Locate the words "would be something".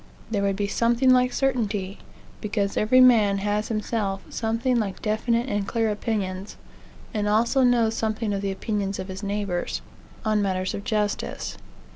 0.41-1.11